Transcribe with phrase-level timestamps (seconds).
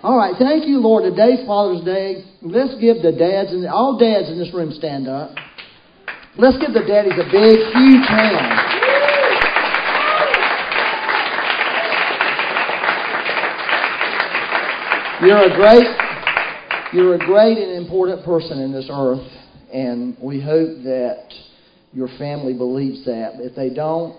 [0.00, 1.02] All right, thank you, Lord.
[1.02, 2.22] Today's Father's Day.
[2.40, 5.34] Let's give the dads and all dads in this room stand up.
[6.36, 8.78] Let's give the daddies a big, huge hand.
[15.26, 15.90] You're a great,
[16.92, 19.26] you're a great and important person in this earth,
[19.72, 21.26] and we hope that
[21.92, 23.40] your family believes that.
[23.40, 24.14] If they don't,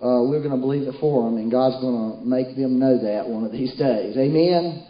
[0.00, 3.02] uh, we're going to believe it for them, and God's going to make them know
[3.02, 4.16] that one of these days.
[4.16, 4.86] Amen.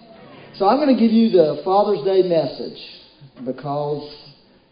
[0.56, 2.78] So I'm going to give you the Father's Day message
[3.44, 4.14] because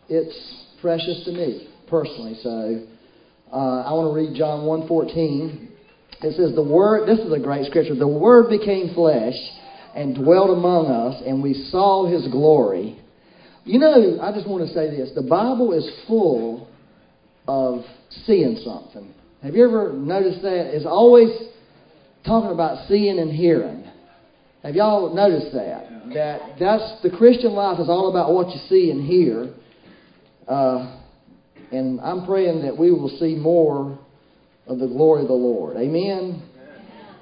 [0.09, 0.37] it's
[0.81, 2.37] precious to me personally.
[2.43, 2.87] So
[3.51, 5.69] uh, I want to read John 1:14.
[6.23, 7.95] It says, "The Word." This is a great scripture.
[7.95, 9.37] The Word became flesh
[9.95, 13.01] and dwelt among us, and we saw his glory.
[13.65, 16.69] You know, I just want to say this the Bible is full
[17.49, 17.85] of
[18.27, 19.15] seeing something.
[19.47, 20.75] Have you ever noticed that?
[20.75, 21.31] It's always
[22.27, 23.85] talking about seeing and hearing.
[24.65, 26.11] Have y'all noticed that?
[26.15, 29.55] That that's the Christian life is all about what you see and hear.
[30.49, 30.99] Uh,
[31.71, 33.97] and I'm praying that we will see more
[34.67, 35.77] of the glory of the Lord.
[35.77, 36.43] Amen.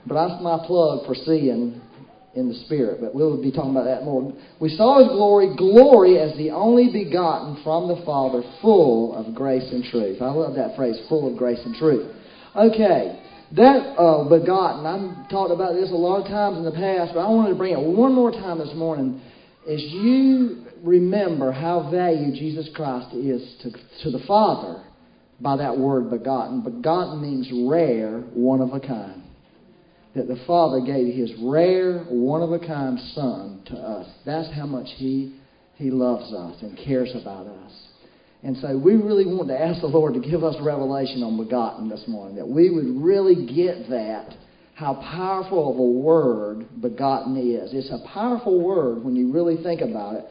[0.06, 1.78] But that's my plug for seeing
[2.36, 4.32] in the Spirit, but we'll be talking about that more.
[4.60, 9.70] We saw His glory, glory as the only begotten from the Father, full of grace
[9.70, 10.20] and truth.
[10.20, 12.10] I love that phrase, full of grace and truth.
[12.56, 13.20] Okay,
[13.52, 17.20] that uh, begotten, I've talked about this a lot of times in the past, but
[17.20, 19.20] I wanted to bring it one more time this morning.
[19.68, 23.70] As you remember how valued Jesus Christ is to,
[24.05, 24.84] to the Father
[25.40, 26.62] by that word begotten.
[26.62, 29.23] Begotten means rare, one of a kind
[30.15, 34.09] that the Father gave His rare, one of a kind Son to us.
[34.25, 35.37] That's how much He
[35.77, 37.73] He loves us and cares about us.
[38.42, 41.89] And so we really want to ask the Lord to give us revelation on begotten
[41.89, 44.37] this morning, that we would really get that,
[44.75, 47.70] how powerful of a word begotten is.
[47.73, 50.25] It's a powerful word when you really think about it.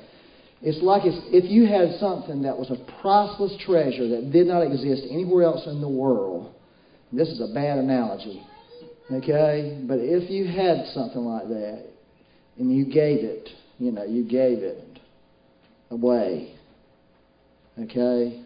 [0.61, 5.03] It's like if you had something that was a priceless treasure that did not exist
[5.09, 6.53] anywhere else in the world.
[7.11, 8.45] This is a bad analogy
[9.13, 9.83] Okay?
[9.87, 11.85] But if you had something like that
[12.57, 14.83] and you gave it, you know, you gave it
[15.91, 16.55] away.
[17.79, 18.43] Okay?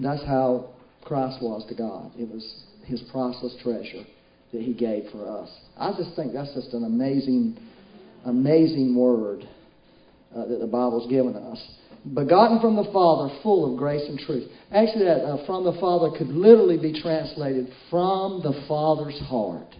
[0.00, 0.70] That's how
[1.04, 2.12] Christ was to God.
[2.18, 4.04] It was his priceless treasure
[4.52, 5.50] that he gave for us.
[5.76, 7.58] I just think that's just an amazing,
[8.24, 9.48] amazing word
[10.34, 11.62] uh, that the Bible's given us
[12.12, 14.50] begotten from the Father, full of grace and truth.
[14.72, 19.74] Actually, that uh, from the Father could literally be translated from the Father's heart.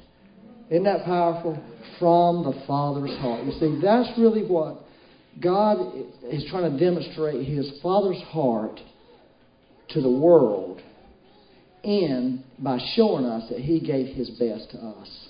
[0.71, 1.63] Isn't that powerful?
[1.99, 3.45] From the Father's heart.
[3.45, 4.81] You see, that's really what
[5.41, 8.81] God is trying to demonstrate His Father's heart
[9.91, 10.81] to the world
[11.83, 15.29] and by showing us that He gave His best to us.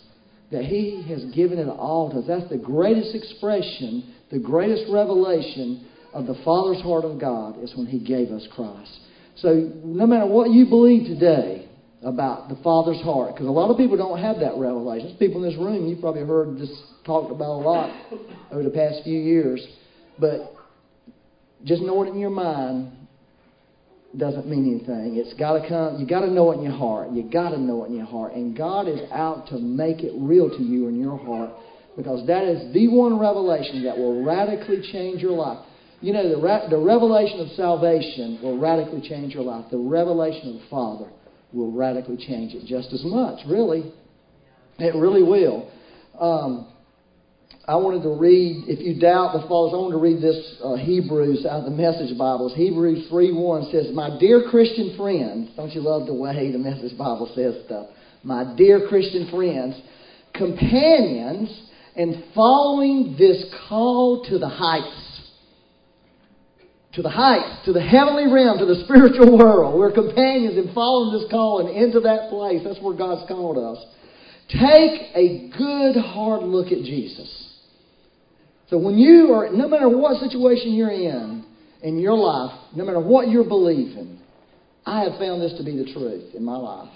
[0.52, 2.24] That He has given it all to us.
[2.28, 7.86] That's the greatest expression, the greatest revelation of the Father's heart of God is when
[7.86, 9.00] He gave us Christ.
[9.36, 11.68] So, no matter what you believe today
[12.02, 15.08] about the Father's heart, because a lot of people don't have that revelation.
[15.08, 16.70] There's People in this room, you've probably heard this
[17.04, 17.90] talked about a lot
[18.52, 19.66] over the past few years,
[20.18, 20.54] but
[21.64, 22.92] just know it in your mind
[24.16, 25.16] doesn't mean anything.
[25.16, 25.98] It's got to come.
[25.98, 27.10] You got to know it in your heart.
[27.10, 30.12] You got to know it in your heart, and God is out to make it
[30.14, 31.50] real to you in your heart
[31.96, 35.58] because that is the one revelation that will radically change your life.
[36.04, 39.64] You know, the, re- the revelation of salvation will radically change your life.
[39.70, 41.10] The revelation of the Father
[41.50, 43.90] will radically change it just as much, really.
[44.78, 45.72] It really will.
[46.20, 46.70] Um,
[47.66, 50.76] I wanted to read, if you doubt the Father, I wanted to read this uh,
[50.76, 52.52] Hebrews out of the Message Bibles.
[52.54, 56.98] Hebrews 3 1 says, My dear Christian friends, don't you love the way the Message
[56.98, 57.86] Bible says stuff?
[58.22, 59.80] My dear Christian friends,
[60.34, 61.48] companions,
[61.96, 65.03] and following this call to the heights
[66.94, 69.78] to the heights, to the heavenly realm, to the spiritual world.
[69.78, 72.62] We're companions in following this calling into that place.
[72.64, 73.84] That's where God's called us.
[74.48, 77.44] Take a good hard look at Jesus.
[78.68, 81.44] So when you are, no matter what situation you're in
[81.82, 84.20] in your life, no matter what you're believing,
[84.86, 86.92] I have found this to be the truth in my life.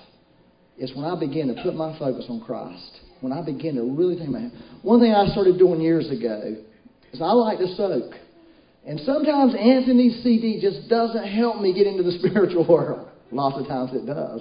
[0.77, 3.01] It's when I begin to put my focus on Christ.
[3.21, 4.63] When I begin to really think about Him.
[4.83, 6.57] One thing I started doing years ago
[7.13, 8.15] is I like to soak.
[8.89, 13.07] And sometimes Anthony's CD just doesn't help me get into the spiritual world.
[13.31, 14.41] Lots of times it does.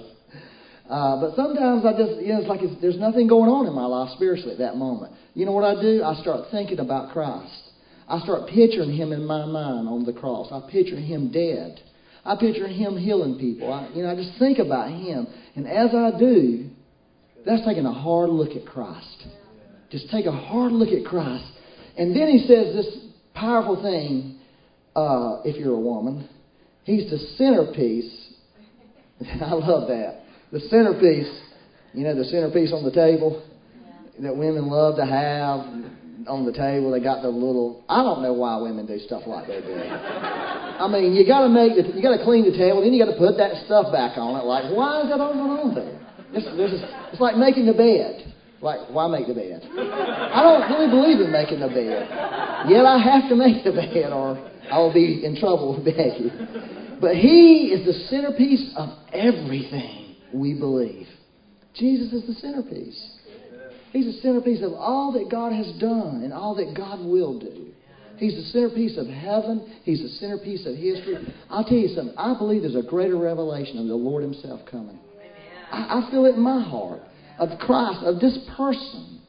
[0.88, 3.74] Uh, but sometimes I just, you know, it's like it's, there's nothing going on in
[3.74, 5.12] my life spiritually at that moment.
[5.34, 6.02] You know what I do?
[6.02, 7.60] I start thinking about Christ.
[8.08, 10.48] I start picturing him in my mind on the cross.
[10.50, 11.82] I picture him dead.
[12.24, 13.70] I picture him healing people.
[13.70, 15.26] I, you know, I just think about him.
[15.56, 16.70] And as I do,
[17.44, 19.26] that's taking a hard look at Christ.
[19.90, 21.44] Just take a hard look at Christ
[21.96, 22.98] And then he says this
[23.34, 24.37] powerful thing
[24.98, 26.28] uh, if you're a woman.
[26.84, 28.34] He's the centerpiece.
[29.42, 30.22] I love that.
[30.50, 31.30] The centerpiece,
[31.92, 33.44] you know, the centerpiece on the table
[34.18, 35.60] that women love to have
[36.26, 36.90] on the table.
[36.90, 37.84] They got the little.
[37.88, 39.74] I don't know why women do stuff like they do.
[39.74, 43.04] I mean, you got to make the, you got to clean the table, then you
[43.04, 44.44] got to put that stuff back on it.
[44.44, 46.00] Like, why is that on on there?
[46.32, 48.34] It's, it's, it's like making the bed.
[48.60, 49.62] Like, why make the bed?
[49.62, 52.10] I don't really believe in making the bed.
[52.66, 54.34] Yet I have to make the bed, or
[54.70, 56.30] I will be in trouble with Becky.
[57.00, 61.06] But He is the centerpiece of everything we believe.
[61.74, 63.14] Jesus is the centerpiece.
[63.92, 67.68] He's the centerpiece of all that God has done and all that God will do.
[68.18, 69.74] He's the centerpiece of heaven.
[69.84, 71.16] He's the centerpiece of history.
[71.48, 72.16] I'll tell you something.
[72.18, 74.98] I believe there's a greater revelation of the Lord Himself coming.
[75.70, 77.00] I, I feel it in my heart
[77.38, 79.20] of Christ, of this person.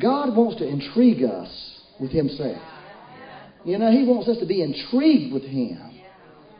[0.00, 2.62] God wants to intrigue us with Himself.
[3.64, 5.78] You know, He wants us to be intrigued with Him.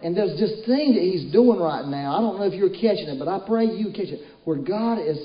[0.02, 2.16] And there's this thing that He's doing right now.
[2.16, 4.20] I don't know if you're catching it, but I pray you catch it.
[4.44, 5.18] Where God is,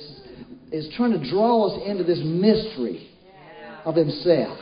[0.72, 3.10] is trying to draw us into this mystery
[3.86, 4.58] of Himself.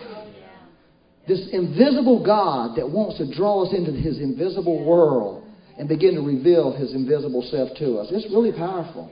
[1.28, 5.44] This invisible God that wants to draw us into His invisible world
[5.78, 8.08] and begin to reveal His invisible self to us.
[8.12, 9.12] It's really powerful.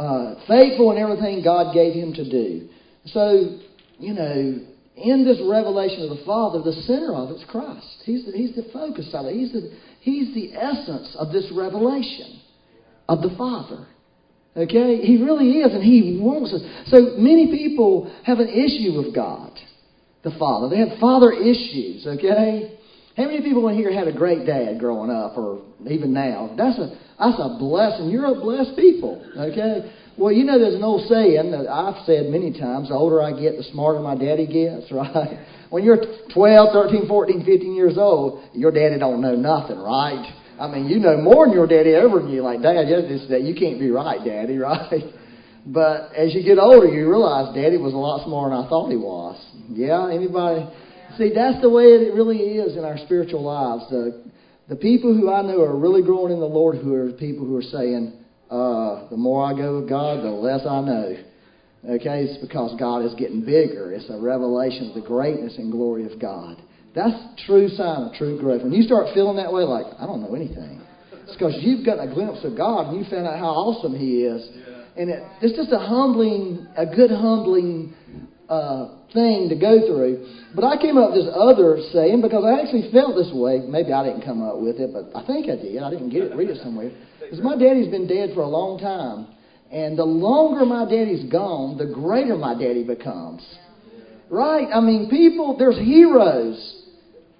[0.00, 2.70] Uh, faithful in everything God gave him to do.
[3.06, 3.58] So,
[3.98, 4.66] you know,
[5.02, 8.02] in this revelation of the Father, the center of it's Christ.
[8.04, 9.34] He's the, he's the focus of it.
[9.34, 12.40] He's the, he's the essence of this revelation
[13.08, 13.86] of the Father.
[14.56, 14.98] Okay?
[15.02, 16.62] He really is, and He wants us.
[16.86, 19.52] So many people have an issue with God,
[20.22, 20.68] the Father.
[20.68, 22.78] They have father issues, okay?
[23.16, 26.54] How many people in here had a great dad growing up, or even now?
[26.56, 28.08] That's a that's a blessing.
[28.08, 29.92] You're a blessed people, okay?
[30.18, 33.32] Well, you know, there's an old saying that I've said many times: the older I
[33.38, 35.46] get, the smarter my daddy gets, right?
[35.70, 36.02] When you're
[36.34, 40.36] 12, 13, 14, 15 years old, your daddy don't know nothing, right?
[40.60, 42.42] I mean, you know more than your daddy ever knew.
[42.42, 45.14] Like, Dad, you can't be right, Daddy, right?
[45.64, 48.90] But as you get older, you realize Daddy was a lot smarter than I thought
[48.90, 49.40] he was.
[49.70, 50.68] Yeah, anybody?
[51.16, 53.88] See, that's the way it really is in our spiritual lives.
[53.90, 54.24] The,
[54.68, 57.56] the people who I know are really growing in the Lord who are people who
[57.56, 58.19] are saying,
[58.50, 61.16] uh, the more I go with God, the less I know.
[61.88, 63.92] Okay, it's because God is getting bigger.
[63.92, 66.60] It's a revelation of the greatness and glory of God.
[66.94, 67.16] That's
[67.46, 68.62] true sign of true growth.
[68.62, 70.82] When you start feeling that way, like, I don't know anything,
[71.22, 74.24] it's because you've gotten a glimpse of God and you found out how awesome He
[74.24, 74.46] is.
[74.96, 77.94] And it, it's just a humbling, a good humbling
[78.50, 80.26] uh, thing to go through.
[80.54, 83.62] But I came up with this other saying because I actually felt this way.
[83.62, 85.78] Maybe I didn't come up with it, but I think I did.
[85.82, 86.90] I didn't get it, read it somewhere.
[87.22, 89.30] Because my daddy's been dead for a long time.
[89.70, 93.46] And the longer my daddy's gone, the greater my daddy becomes.
[94.28, 94.66] Right?
[94.74, 96.58] I mean, people, there's heroes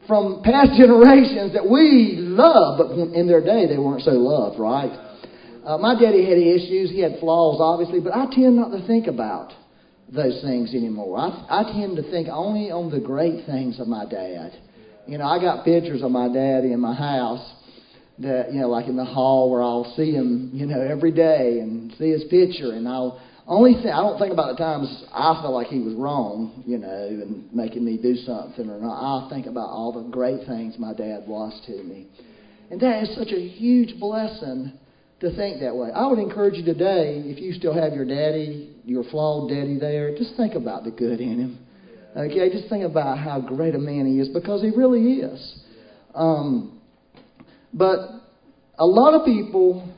[0.06, 4.94] from past generations that we love, but in their day they weren't so loved, right?
[5.66, 6.90] Uh, my daddy had issues.
[6.90, 9.52] He had flaws, obviously, but I tend not to think about
[10.12, 11.18] those things anymore.
[11.18, 14.52] I, I tend to think only on the great things of my dad.
[15.06, 17.54] You know, I got pictures of my daddy in my house
[18.18, 21.60] that, you know, like in the hall where I'll see him, you know, every day
[21.60, 22.72] and see his picture.
[22.72, 25.94] And I'll only think, I don't think about the times I felt like he was
[25.94, 29.26] wrong, you know, and making me do something or not.
[29.26, 32.08] I think about all the great things my dad was to me.
[32.70, 34.72] And that is such a huge blessing
[35.20, 35.90] to think that way.
[35.94, 40.16] I would encourage you today, if you still have your daddy, your flawed daddy there,
[40.16, 41.58] just think about the good in him.
[42.16, 45.60] Okay, just think about how great a man he is because he really is.
[46.14, 46.80] Um,
[47.72, 47.98] but
[48.78, 49.94] a lot of people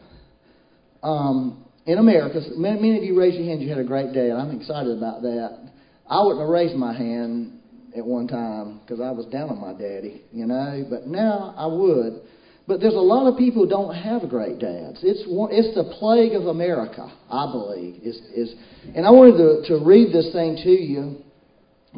[1.02, 4.40] um, in America, many, of you raised your hands, you had a great day, and
[4.40, 5.70] I'm excited about that.
[6.08, 7.60] I wouldn't have raised my hand
[7.96, 11.66] at one time because I was down on my daddy, you know, but now I
[11.66, 12.22] would.
[12.66, 15.00] But there's a lot of people who don't have great dads.
[15.02, 18.00] It's it's the plague of America, I believe.
[18.02, 18.54] Is is,
[18.94, 21.16] and I wanted to, to read this thing to you.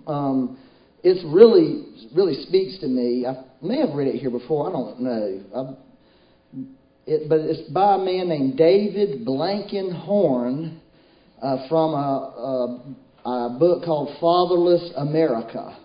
[0.06, 0.58] Um,
[1.02, 3.26] it's really really speaks to me.
[3.26, 4.68] I may have read it here before.
[4.68, 5.40] I don't know.
[5.54, 6.60] I,
[7.06, 10.80] it, but it's by a man named David Blankenhorn
[11.42, 12.84] uh, from a,
[13.26, 15.76] a, a book called Fatherless America.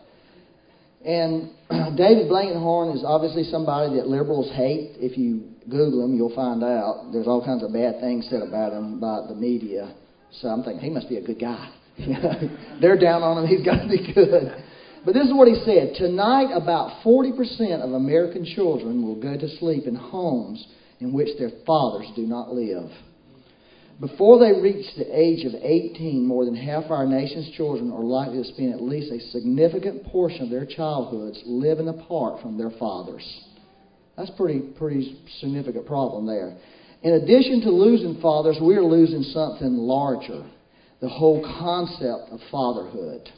[1.05, 1.51] And
[1.97, 4.97] David Blankenhorn is obviously somebody that liberals hate.
[4.97, 8.73] If you Google him, you'll find out there's all kinds of bad things said about
[8.73, 9.95] him by the media.
[10.41, 11.71] So I'm thinking he must be a good guy.
[12.81, 13.47] They're down on him.
[13.47, 14.63] He's got to be good.
[15.05, 15.95] But this is what he said.
[15.95, 20.65] Tonight, about 40% of American children will go to sleep in homes
[20.99, 22.91] in which their fathers do not live.
[23.99, 28.41] Before they reach the age of 18, more than half our nation's children are likely
[28.41, 33.25] to spend at least a significant portion of their childhoods living apart from their fathers.
[34.15, 36.57] That's pretty pretty significant problem there.
[37.01, 40.45] In addition to losing fathers, we're losing something larger
[41.01, 43.29] the whole concept of fatherhood.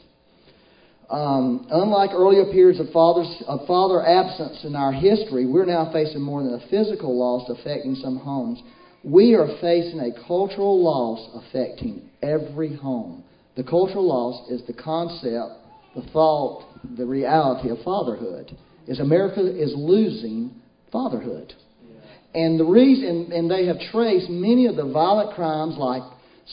[1.10, 6.22] Um, unlike earlier periods of, fathers, of father absence in our history, we're now facing
[6.22, 8.60] more than a physical loss affecting some homes.
[9.04, 13.24] We are facing a cultural loss affecting every home.
[13.56, 15.58] The cultural loss is the concept,
[15.94, 16.64] the thought,
[16.96, 18.56] the reality of fatherhood.
[18.86, 20.52] Is America is losing
[20.90, 21.52] fatherhood.
[22.34, 26.02] And the reason, and they have traced many of the violent crimes like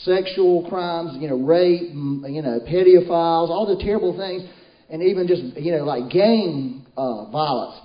[0.03, 4.44] sexual crimes, you know, rape, you know, pedophiles, all the terrible things,
[4.89, 7.79] and even just, you know, like gang uh, violence.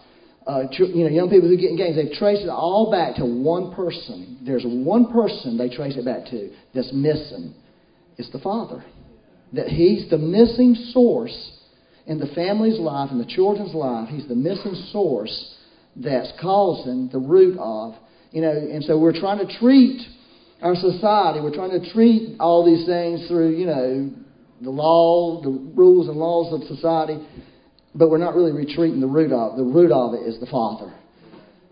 [0.47, 3.25] Uh, you know, young people who get in gangs, they've traced it all back to
[3.25, 4.39] one person.
[4.45, 7.55] There's one person they trace it back to that's missing.
[8.19, 8.85] It's the father.
[9.55, 11.53] That he's the missing source
[12.07, 14.09] in the family's life, in the children's life.
[14.11, 15.55] He's the missing source
[15.97, 17.95] that's causing the root of,
[18.31, 20.03] you know, and so we're trying to treat
[20.61, 24.11] our society, we're trying to treat all these things through, you know,
[24.61, 27.19] the law, the rules and laws of society,
[27.95, 29.55] but we're not really retreating the root of.
[29.55, 29.57] it.
[29.57, 30.93] The root of it is the Father.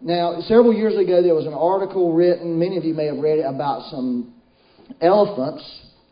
[0.01, 3.39] Now, several years ago, there was an article written, many of you may have read
[3.39, 4.35] it, about some
[5.01, 5.63] elephants.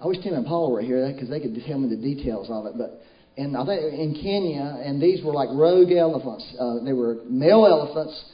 [0.01, 2.67] I wish Tim and Paul were here because they could tell me the details of
[2.67, 3.03] it, but
[3.37, 6.45] and I think in Kenya, and these were like rogue elephants.
[6.59, 8.25] Uh, they were male elephants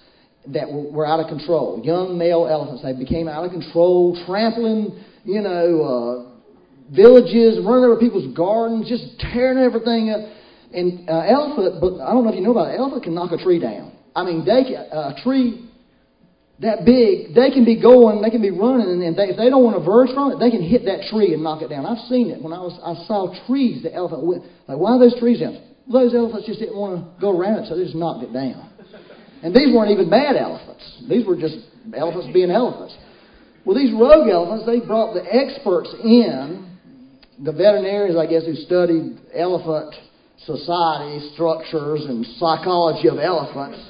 [0.48, 1.80] that were, were out of control.
[1.84, 2.82] Young male elephants.
[2.82, 9.20] They became out of control, trampling, you know, uh, villages, running over people's gardens, just
[9.32, 10.20] tearing everything up.
[10.74, 12.78] And uh, elephant, but I don't know if you know about it.
[12.78, 13.92] Elephant can knock a tree down.
[14.14, 15.68] I mean, they can, uh, a tree
[16.60, 19.62] that big, they can be going, they can be running, and they, if they don't
[19.62, 21.84] want to verge from it, they can hit that tree and knock it down.
[21.84, 23.82] I've seen it when I was I saw trees.
[23.82, 25.60] The elephant went like, why are those trees down?
[25.84, 28.72] Those elephants just didn't want to go around it, so they just knocked it down.
[29.44, 30.82] And these weren't even bad elephants.
[31.08, 31.60] These were just
[31.94, 32.96] elephants being elephants.
[33.64, 36.78] Well, these rogue elephants, they brought the experts in,
[37.38, 39.94] the veterinarians, I guess, who studied elephant
[40.44, 43.80] society structures and psychology of elephants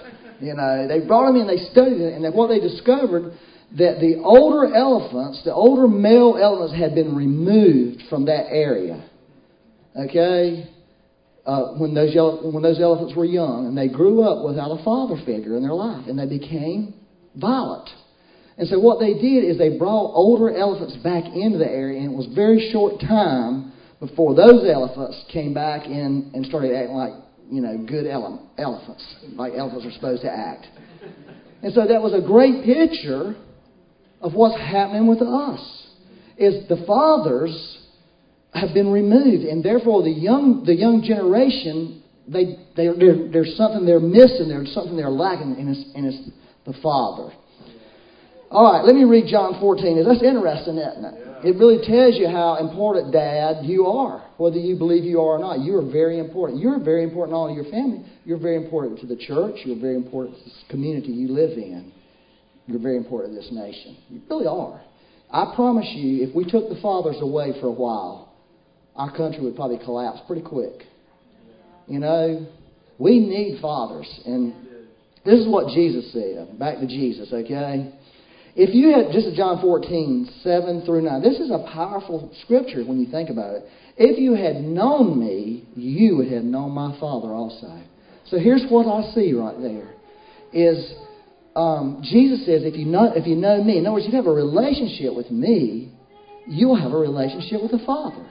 [0.40, 3.32] you know, they brought them in, they studied it, and what they discovered
[3.78, 9.08] that the older elephants, the older male elephants, had been removed from that area.
[9.96, 10.68] Okay,
[11.46, 15.16] uh, when those when those elephants were young, and they grew up without a father
[15.24, 16.94] figure in their life, and they became
[17.34, 17.88] violent.
[18.58, 22.12] And so what they did is they brought older elephants back into the area, and
[22.12, 27.12] it was very short time before those elephants came back in and started acting like
[27.50, 30.66] you know, good ele- elephants, like elephants are supposed to act.
[31.62, 33.36] And so that was a great picture
[34.20, 35.86] of what's happening with us.
[36.36, 37.78] Is the fathers
[38.52, 42.88] have been removed, and therefore the young the young generation they they
[43.32, 46.30] there's something they're missing, there's something they're lacking, and it's, and it's
[46.66, 47.32] the father.
[48.50, 50.04] All right, let me read John 14.
[50.06, 51.26] That's interesting, isn't it?
[51.44, 55.38] It really tells you how important, Dad, you are, whether you believe you are or
[55.38, 55.60] not.
[55.60, 56.60] You are very important.
[56.60, 59.78] You're very important to all to your family, you're very important to the church, you're
[59.78, 61.92] very important to the community you live in.
[62.66, 63.96] You're very important to this nation.
[64.08, 64.80] You really are.
[65.30, 68.32] I promise you, if we took the fathers away for a while,
[68.96, 70.82] our country would probably collapse pretty quick.
[71.86, 72.46] You know,
[72.98, 74.08] we need fathers.
[74.24, 74.54] And
[75.24, 76.58] this is what Jesus said.
[76.58, 77.92] Back to Jesus, okay?
[78.56, 81.20] If you had, is John 14, 7 through 9.
[81.20, 83.64] This is a powerful scripture when you think about it.
[83.98, 87.82] If you had known me, you would have known my Father also.
[88.28, 89.92] So here's what I see right there.
[90.54, 90.94] Is
[91.54, 94.16] um, Jesus says, if you, know, if you know me, in other words, if you
[94.16, 95.92] have a relationship with me,
[96.48, 98.26] you'll have a relationship with the Father.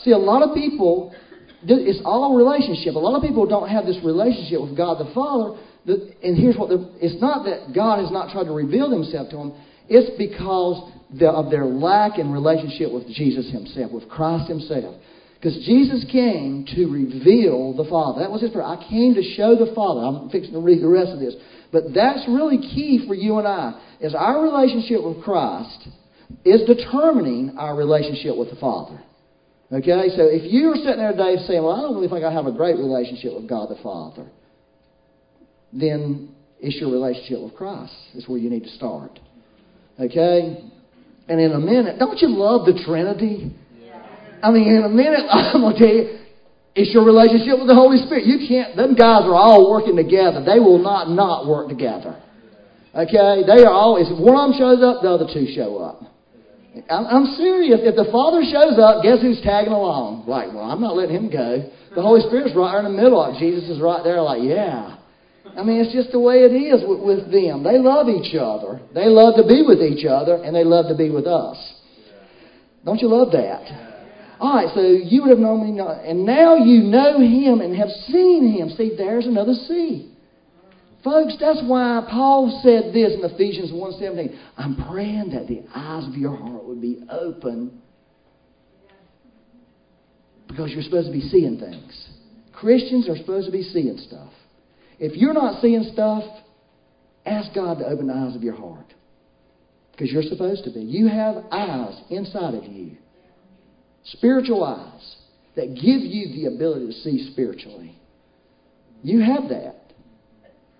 [0.00, 1.14] See, a lot of people,
[1.62, 2.96] it's all a relationship.
[2.96, 6.56] A lot of people don't have this relationship with God the Father the, and here's
[6.56, 6.68] what
[7.00, 9.54] it's not that God has not tried to reveal himself to them,
[9.88, 14.96] it's because the, of their lack in relationship with Jesus himself, with Christ himself.
[15.40, 18.20] Because Jesus came to reveal the Father.
[18.20, 18.66] That was his prayer.
[18.66, 20.00] I came to show the Father.
[20.04, 21.34] I'm fixing to read the rest of this.
[21.72, 25.88] But that's really key for you and I, is our relationship with Christ
[26.44, 29.00] is determining our relationship with the Father.
[29.72, 30.12] Okay?
[30.14, 32.52] So if you're sitting there today saying, well, I don't really think I have a
[32.52, 34.28] great relationship with God the Father
[35.72, 37.92] then it's your relationship with Christ.
[38.14, 39.18] Is where you need to start.
[39.98, 40.64] Okay?
[41.28, 43.54] And in a minute, don't you love the Trinity?
[44.42, 46.18] I mean, in a minute, I'm going to tell you,
[46.74, 48.26] it's your relationship with the Holy Spirit.
[48.26, 50.42] You can't, them guys are all working together.
[50.44, 52.20] They will not not work together.
[52.94, 53.42] Okay?
[53.46, 56.02] They are always, if one of them shows up, the other two show up.
[56.88, 57.82] I'm, I'm serious.
[57.82, 60.30] If the Father shows up, guess who's tagging along?
[60.30, 61.66] Like, well, I'm not letting him go.
[61.94, 63.18] The Holy Spirit's right there in the middle.
[63.18, 64.99] Like, Jesus is right there, like, yeah.
[65.56, 67.62] I mean, it's just the way it is with, with them.
[67.62, 68.80] They love each other.
[68.94, 71.56] They love to be with each other, and they love to be with us.
[72.84, 73.90] Don't you love that?
[74.40, 77.76] All right, so you would have known me, not, and now you know him and
[77.76, 78.70] have seen him.
[78.70, 80.10] See, there's another see.
[81.04, 84.38] Folks, that's why Paul said this in Ephesians 1.17.
[84.56, 87.80] I'm praying that the eyes of your heart would be open
[90.48, 92.08] because you're supposed to be seeing things.
[92.52, 94.32] Christians are supposed to be seeing stuff.
[95.00, 96.24] If you're not seeing stuff,
[97.24, 98.92] ask God to open the eyes of your heart
[99.92, 100.80] because you're supposed to be.
[100.80, 102.96] You have eyes inside of you,
[104.04, 105.16] spiritual eyes,
[105.56, 107.98] that give you the ability to see spiritually.
[109.02, 109.94] You have that.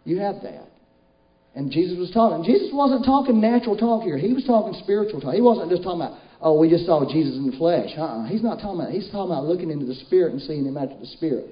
[0.04, 0.68] You have that.
[1.54, 2.44] And Jesus was talking.
[2.44, 4.18] Jesus wasn't talking natural talk here.
[4.18, 5.34] He was talking spiritual talk.
[5.34, 7.90] He wasn't just talking about, oh, we just saw Jesus in the flesh.
[7.96, 8.26] Uh-uh.
[8.26, 8.92] He's not talking about.
[8.92, 11.48] He's talking about looking into the spirit and seeing him after the spirit.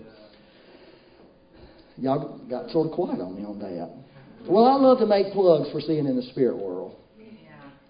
[2.00, 3.90] Y'all got sort of quiet on me on that.
[4.48, 6.96] Well, I love to make plugs for seeing in the spirit world.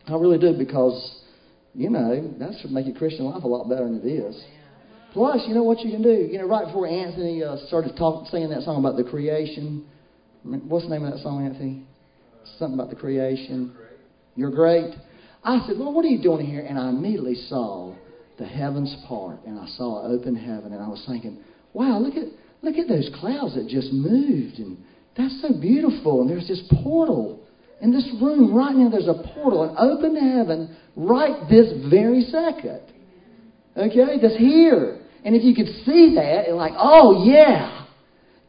[0.07, 1.23] I really do because,
[1.75, 4.43] you know, that should make your Christian life a lot better than it is.
[5.13, 6.29] Plus, you know what you can do.
[6.31, 9.85] You know, right before Anthony uh, started talking, singing that song about the creation
[10.45, 11.83] What's the name of that song, Anthony?
[12.59, 13.75] Something about the creation.
[14.37, 14.95] You're great.
[15.45, 16.65] I said, Lord, what are you doing here?
[16.65, 17.95] And I immediately saw
[18.39, 21.39] the heavens part, and I saw open heaven, and I was thinking,
[21.73, 22.29] wow, look at
[22.63, 24.79] look at those clouds that just moved, and
[25.17, 26.21] that's so beautiful.
[26.21, 27.41] And there's this portal
[27.81, 28.89] in this room right now.
[28.89, 32.83] There's a portal, an open heaven, right this very second.
[33.77, 35.01] Okay, that's here.
[35.25, 37.87] And if you could see that, and like, oh yeah,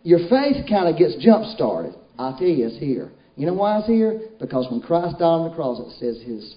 [0.04, 1.94] your faith kind of gets jump started.
[2.18, 3.12] I'll tell you, it's here.
[3.36, 4.22] You know why it's here?
[4.40, 6.56] Because when Christ died on the cross, it says his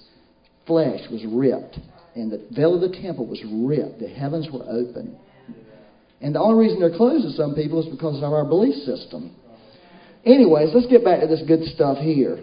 [0.67, 1.79] flesh was ripped,
[2.15, 3.99] and the veil of the temple was ripped.
[3.99, 5.17] The heavens were open.
[6.23, 9.35] And the only reason they're closed to some people is because of our belief system.
[10.25, 12.39] Anyways, let's get back to this good stuff here.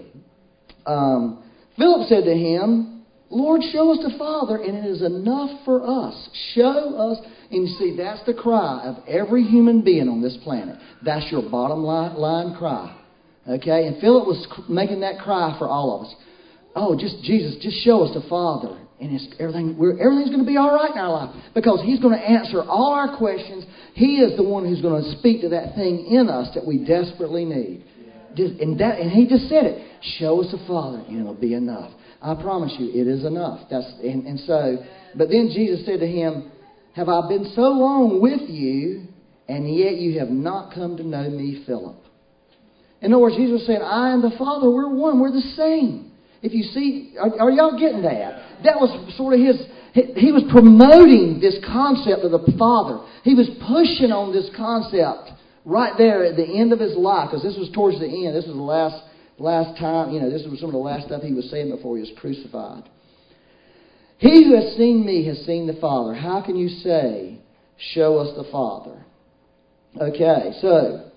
[0.85, 1.43] Um,
[1.79, 6.29] Philip said to him, Lord, show us the Father, and it is enough for us.
[6.55, 7.27] Show us.
[7.51, 10.77] And you see, that's the cry of every human being on this planet.
[11.03, 12.95] That's your bottom line, line cry.
[13.49, 13.87] Okay?
[13.87, 16.15] And Philip was making that cry for all of us.
[16.77, 18.79] Oh, just Jesus, just show us the Father.
[19.01, 22.19] And it's, everything, everything's going to be all right in our life because He's going
[22.19, 23.65] to answer all our questions.
[23.95, 26.85] He is the one who's going to speak to that thing in us that we
[26.85, 27.85] desperately need.
[28.37, 29.87] Just, and, that, and He just said it.
[30.19, 31.93] Show us the Father, and it'll be enough.
[32.23, 33.69] I promise you, it is enough.
[33.71, 34.85] That's and, and so,
[35.17, 36.51] but then Jesus said to him,
[36.95, 39.07] "Have I been so long with you,
[39.49, 41.97] and yet you have not come to know me, Philip?"
[43.01, 45.21] In other words, Jesus saying, "I and the Father, we're one.
[45.21, 46.10] We're the same."
[46.43, 48.63] If you see, are, are y'all getting that?
[48.65, 49.57] That was sort of his.
[49.93, 53.05] He, he was promoting this concept of the Father.
[53.25, 57.43] He was pushing on this concept right there at the end of his life, because
[57.43, 58.35] this was towards the end.
[58.35, 59.05] This was the last
[59.39, 61.97] last time, you know, this was some of the last stuff he was saying before
[61.97, 62.85] he was crucified.
[64.19, 66.15] He who has seen me has seen the Father.
[66.15, 67.41] How can you say,
[67.95, 69.05] Show us the Father?
[69.99, 71.11] Okay, so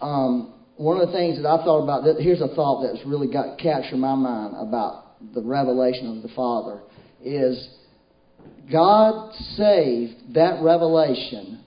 [0.00, 3.30] um, one of the things that I thought about, that, here's a thought that's really
[3.30, 6.80] got captured my mind about the revelation of the Father
[7.22, 7.68] is
[8.70, 11.64] God saved that revelation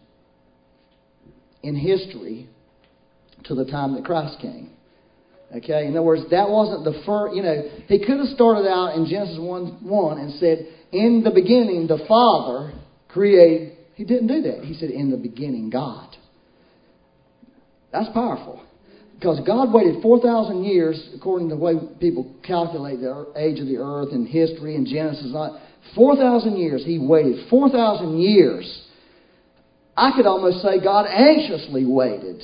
[1.61, 2.47] in history
[3.43, 4.71] to the time that Christ came.
[5.57, 8.95] Okay, in other words, that wasn't the first, you know, he could have started out
[8.95, 12.71] in Genesis 1 1 and said, In the beginning, the Father
[13.09, 13.77] created.
[13.95, 14.63] He didn't do that.
[14.63, 16.15] He said, In the beginning, God.
[17.91, 18.63] That's powerful.
[19.21, 23.77] Because God waited 4,000 years, according to the way people calculate the age of the
[23.77, 25.31] earth and history and Genesis.
[25.93, 26.83] 4,000 years.
[26.83, 28.81] He waited 4,000 years.
[29.95, 32.41] I could almost say God anxiously waited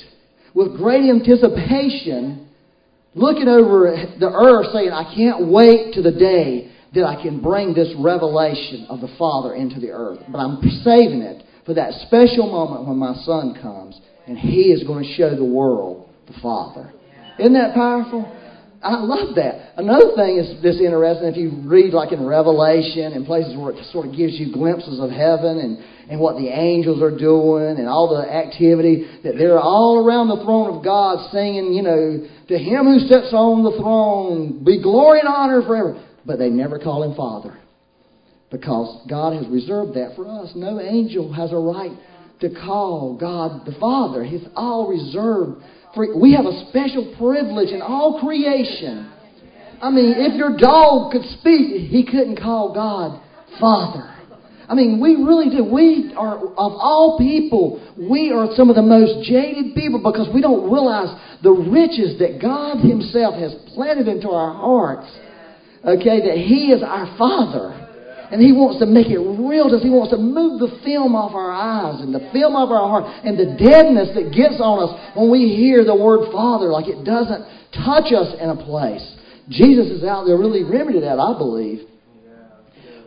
[0.54, 2.46] with great anticipation
[3.16, 7.74] looking over the earth saying, I can't wait to the day that I can bring
[7.74, 10.20] this revelation of the Father into the earth.
[10.30, 14.84] But I'm saving it for that special moment when my son comes and he is
[14.84, 16.92] going to show the world the Father.
[17.38, 18.34] Isn't that powerful?
[18.82, 19.74] I love that.
[19.76, 21.26] Another thing is this interesting.
[21.26, 25.00] If you read like in Revelation and places where it sort of gives you glimpses
[25.00, 29.58] of heaven and, and what the angels are doing and all the activity, that they're
[29.58, 33.74] all around the throne of God singing, you know, to him who sits on the
[33.82, 36.04] throne be glory and honor forever.
[36.24, 37.58] But they never call him Father
[38.50, 40.52] because God has reserved that for us.
[40.54, 41.92] No angel has a right
[42.40, 44.22] to call God the Father.
[44.22, 45.62] He's all reserved
[45.94, 49.12] for, we have a special privilege in all creation
[49.80, 53.20] I mean, if your dog could speak, he couldn't call God
[53.60, 54.14] Father.
[54.68, 55.64] I mean, we really do.
[55.64, 60.42] We are, of all people, we are some of the most jaded people because we
[60.42, 61.08] don't realize
[61.42, 65.08] the riches that God Himself has planted into our hearts.
[65.84, 67.87] Okay, that He is our Father.
[68.30, 69.82] And He wants to make it real to us.
[69.82, 73.08] He wants to move the film off our eyes and the film off our heart
[73.24, 77.04] and the deadness that gets on us when we hear the word Father, like it
[77.08, 79.04] doesn't touch us in a place.
[79.48, 81.88] Jesus is out there really remedying that, I believe.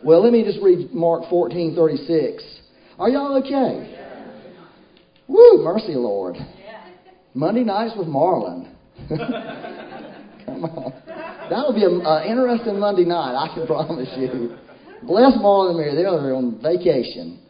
[0.02, 2.42] Well, let me just read Mark 14 36.
[2.98, 4.02] Are y'all okay?
[5.28, 6.36] Woo, mercy, Lord.
[7.34, 8.74] Monday nights with Marlon.
[9.08, 10.92] Come on.
[11.48, 14.58] That'll be an interesting Monday night, I can promise you.
[15.06, 15.94] Bless Marlon and Mary.
[15.94, 17.40] They're on vacation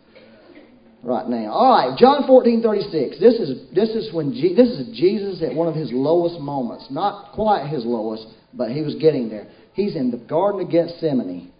[1.03, 1.53] right now.
[1.53, 3.21] All right, John 14, 36.
[3.21, 6.87] This is, this is when Je- this is Jesus at one of his lowest moments.
[6.91, 9.49] Not quite his lowest, but he was getting there.
[9.75, 11.53] He's in the Garden of Gethsemane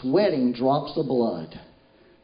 [0.00, 1.58] sweating drops of blood.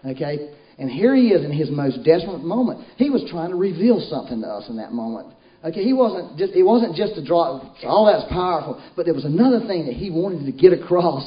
[0.05, 0.51] Okay?
[0.79, 2.87] And here he is in his most desperate moment.
[2.97, 5.33] He was trying to reveal something to us in that moment.
[5.65, 9.25] Okay, he wasn't just it wasn't just a drop all that's powerful, but there was
[9.25, 11.25] another thing that he wanted to get across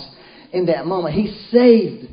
[0.51, 1.15] in that moment.
[1.15, 2.07] He saved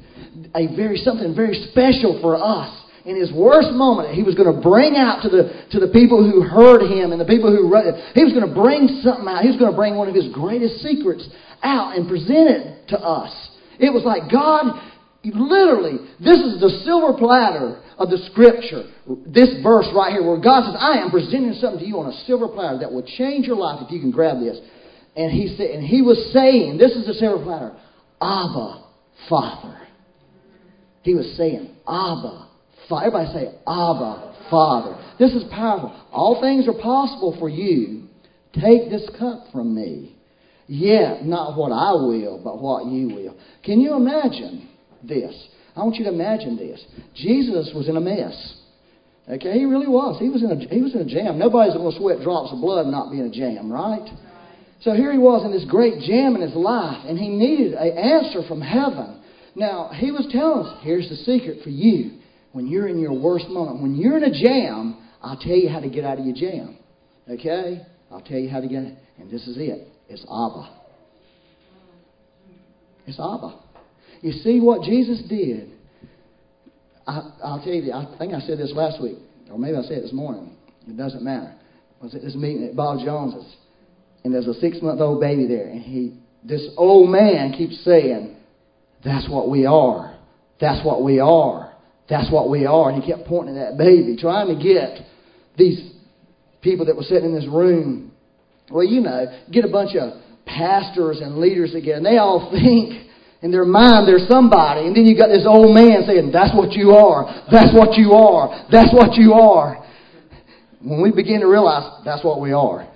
[0.54, 4.60] a very something very special for us in his worst moment, he was going to
[4.60, 7.94] bring out to the, to the people who heard him and the people who it,
[8.18, 9.46] he was going to bring something out.
[9.46, 11.22] He was going to bring one of his greatest secrets
[11.62, 13.30] out and present it to us.
[13.78, 14.74] It was like God,
[15.22, 18.90] literally, this is the silver platter of the scripture.
[19.22, 22.16] This verse right here, where God says, I am presenting something to you on a
[22.26, 24.58] silver platter that will change your life if you can grab this.
[25.14, 27.78] And he said, and he was saying, this is the silver platter,
[28.20, 28.84] Abba,
[29.28, 29.78] Father.
[31.02, 32.48] He was saying, Abba,
[32.88, 33.06] Father.
[33.06, 34.98] Everybody say, Abba, Father.
[35.18, 35.94] This is powerful.
[36.12, 38.08] All things are possible for you.
[38.52, 40.16] Take this cup from me.
[40.66, 43.36] Yet, not what I will, but what you will.
[43.62, 44.68] Can you imagine
[45.02, 45.34] this?
[45.76, 46.82] I want you to imagine this.
[47.14, 48.56] Jesus was in a mess.
[49.28, 50.18] Okay, he really was.
[50.20, 51.38] He was in a, he was in a jam.
[51.38, 54.08] Nobody's going to sweat drops of blood not be in a jam, right?
[54.80, 57.96] So here he was in this great jam in his life, and he needed an
[57.96, 59.22] answer from heaven.
[59.54, 62.18] Now, he was telling us here's the secret for you.
[62.52, 65.80] When you're in your worst moment, when you're in a jam, I'll tell you how
[65.80, 66.78] to get out of your jam.
[67.28, 67.82] Okay?
[68.10, 68.98] I'll tell you how to get it.
[69.18, 69.88] And this is it.
[70.08, 70.70] It's Abba.
[73.06, 73.60] It's Abba.
[74.22, 75.70] You see what Jesus did?
[77.06, 79.18] I, will tell you, I think I said this last week,
[79.50, 80.56] or maybe I said it this morning.
[80.88, 81.54] It doesn't matter.
[82.02, 83.56] Was at this meeting at Bob Jones's,
[84.26, 88.36] and there's a six month old baby there, and he, this old man keeps saying,
[89.04, 90.18] That's what we are.
[90.60, 91.72] That's what we are.
[92.10, 92.90] That's what we are.
[92.90, 95.06] And he kept pointing at that baby, trying to get
[95.56, 95.92] these
[96.60, 98.06] people that were sitting in this room
[98.70, 103.06] well, you know, get a bunch of pastors and leaders and they all think
[103.42, 106.72] in their mind they're somebody, and then you got this old man saying, That's what
[106.72, 109.84] you are, that's what you are, that's what you are.
[110.80, 112.88] When we begin to realize that's what we are,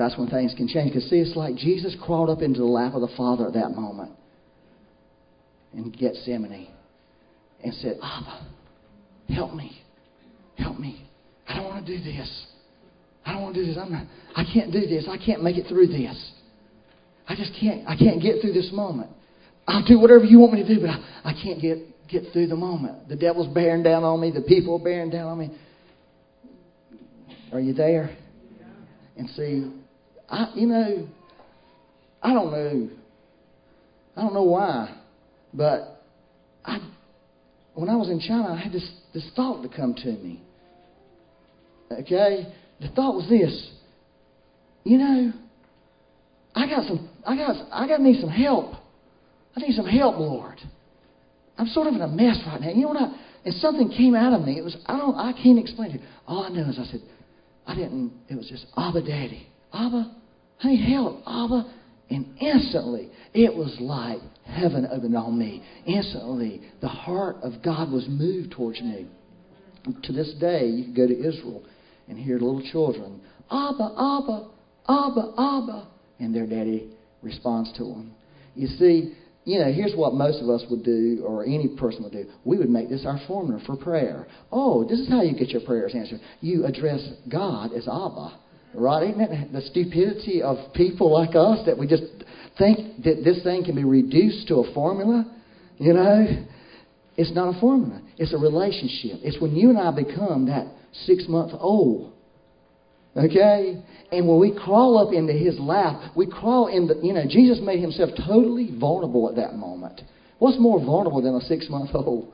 [0.00, 0.92] that's when things can change.
[0.92, 3.70] Because, see, it's like Jesus crawled up into the lap of the Father at that
[3.70, 4.12] moment
[5.74, 6.68] in Gethsemane
[7.62, 8.46] and said, Abba,
[9.28, 9.80] help me.
[10.56, 11.06] Help me.
[11.48, 12.46] I don't want to do this.
[13.24, 13.76] I don't want to do this.
[13.80, 15.06] I'm not, I can't do this.
[15.08, 16.32] I can't make it through this.
[17.28, 17.86] I just can't.
[17.86, 19.10] I can't get through this moment.
[19.68, 22.48] I'll do whatever you want me to do, but I, I can't get get through
[22.48, 23.08] the moment.
[23.08, 24.32] The devil's bearing down on me.
[24.32, 25.50] The people are bearing down on me.
[27.52, 28.16] Are you there?
[29.16, 29.70] And see,
[30.30, 31.08] I you know,
[32.22, 32.90] I don't know.
[34.16, 34.96] I don't know why,
[35.52, 36.02] but
[36.64, 36.78] I
[37.74, 40.42] when I was in China, I had this this thought to come to me.
[41.92, 43.70] Okay, the thought was this
[44.84, 45.32] you know,
[46.54, 48.74] I got some, I got, I got need some help.
[49.56, 50.58] I need some help, Lord.
[51.58, 52.70] I'm sort of in a mess right now.
[52.70, 53.02] You know what?
[53.02, 53.14] I,
[53.44, 54.58] and something came out of me.
[54.58, 56.00] It was, I don't, I can't explain it.
[56.26, 57.02] All I know is I said,
[57.66, 59.46] I didn't, it was just, Abba, Daddy.
[59.72, 60.14] Abba,
[60.64, 61.22] Need help.
[61.26, 61.74] Abba.
[62.10, 65.62] And instantly, it was like heaven opened on me.
[65.86, 69.06] Instantly, the heart of God was moved towards me.
[70.02, 71.62] To this day, you can go to Israel
[72.08, 73.20] and hear little children,
[73.50, 74.48] Abba, Abba,
[74.88, 75.88] Abba, Abba.
[76.18, 76.90] And their daddy
[77.22, 78.12] responds to them.
[78.54, 82.12] You see, you know, here's what most of us would do, or any person would
[82.12, 82.26] do.
[82.44, 84.26] We would make this our formula for prayer.
[84.52, 86.20] Oh, this is how you get your prayers answered.
[86.40, 88.38] You address God as Abba.
[88.74, 89.10] Right?
[89.10, 92.04] Isn't that the stupidity of people like us that we just
[92.56, 95.26] think that this thing can be reduced to a formula?
[95.78, 96.46] You know?
[97.16, 98.00] It's not a formula.
[98.16, 99.20] It's a relationship.
[99.22, 102.10] It's when you and I become that six month old
[103.16, 103.82] Okay?
[104.12, 107.58] And when we crawl up into his lap, we crawl in the, you know, Jesus
[107.62, 110.00] made himself totally vulnerable at that moment.
[110.38, 112.32] What's more vulnerable than a six month old?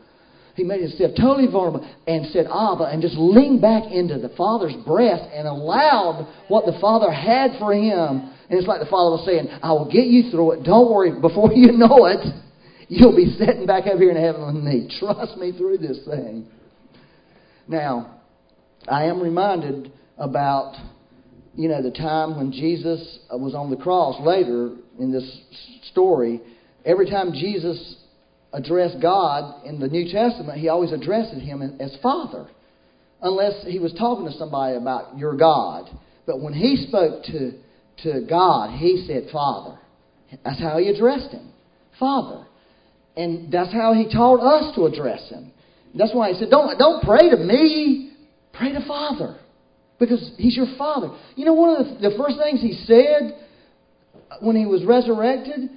[0.57, 4.75] He made himself totally vulnerable and said, Abba, and just leaned back into the Father's
[4.87, 8.33] breast and allowed what the Father had for him.
[8.49, 10.63] And it's like the Father was saying, I will get you through it.
[10.65, 11.21] Don't worry.
[11.21, 12.25] Before you know it,
[12.89, 14.91] you'll be sitting back up here in heaven with me.
[14.99, 16.47] Trust me through this thing.
[17.69, 18.21] Now,
[18.89, 20.75] I am reminded about,
[21.55, 25.39] you know, the time when Jesus was on the cross later in this
[25.91, 26.41] story.
[26.87, 27.97] Every time Jesus
[28.57, 32.49] addressed God in the New Testament, he always addressed him as Father,
[33.21, 35.89] unless he was talking to somebody about your God.
[36.27, 37.53] But when he spoke to,
[38.05, 39.79] to God, he said Father.
[40.43, 41.53] That's how he addressed him
[42.01, 42.47] Father.
[43.17, 45.53] And that's how he taught us to address him.
[45.95, 48.13] That's why he said, Don't, don't pray to me,
[48.53, 49.39] pray to Father.
[49.99, 51.09] Because he's your Father.
[51.37, 53.39] You know, one of the, the first things he said
[54.41, 55.71] when he was resurrected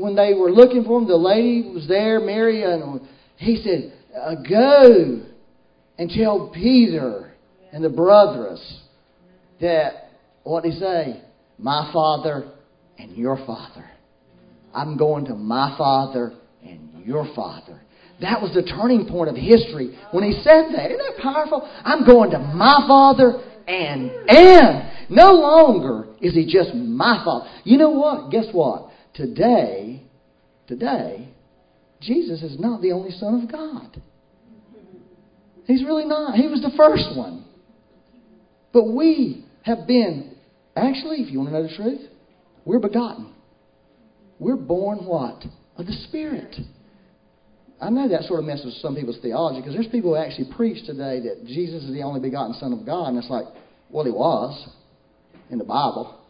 [0.00, 3.00] when they were looking for him, the lady was there, Mary, and
[3.36, 5.22] he said, uh, Go
[5.98, 7.32] and tell Peter
[7.72, 8.80] and the brothers
[9.60, 10.10] that,
[10.42, 11.22] what did he say?
[11.58, 12.50] My father
[12.98, 13.88] and your father.
[14.74, 16.32] I'm going to my father
[16.64, 17.80] and your father.
[18.20, 20.90] That was the turning point of history when he said that.
[20.90, 21.68] Isn't that powerful?
[21.84, 27.48] I'm going to my father and and no longer is he just my father.
[27.64, 28.30] You know what?
[28.30, 28.89] Guess what?
[29.14, 30.02] Today,
[30.66, 31.28] today,
[32.00, 34.00] Jesus is not the only Son of God.
[35.66, 36.34] He's really not.
[36.34, 37.44] He was the first one.
[38.72, 40.36] But we have been,
[40.76, 42.00] actually, if you want to know the truth,
[42.64, 43.32] we're begotten.
[44.38, 45.44] We're born what?
[45.76, 46.56] Of the Spirit.
[47.80, 50.52] I know that sort of messes with some people's theology because there's people who actually
[50.54, 53.46] preach today that Jesus is the only begotten Son of God, and it's like,
[53.90, 54.68] well, he was
[55.50, 56.20] in the Bible.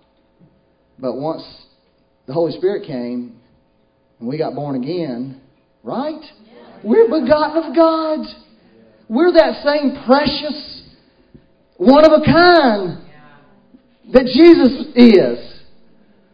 [0.99, 1.43] But once
[2.27, 3.41] the Holy Spirit came
[4.19, 5.41] and we got born again,
[5.83, 6.21] right?
[6.85, 8.27] We're begotten of God.
[9.09, 10.83] We're that same precious,
[11.77, 13.11] one of a kind
[14.13, 15.61] that Jesus is.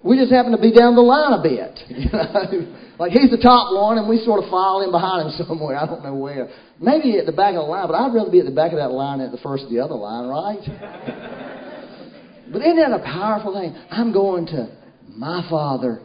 [0.02, 1.80] We just happen to be down the line a bit.
[1.88, 2.76] You know?
[2.98, 5.76] like he's the top one and we sort of file in behind him somewhere.
[5.76, 6.48] I don't know where.
[6.80, 8.78] Maybe at the back of the line, but I'd rather be at the back of
[8.78, 10.60] that line than at the first of the other line, right?
[12.52, 13.76] but isn't that a powerful thing?
[13.90, 14.68] I'm going to
[15.16, 16.00] my Father.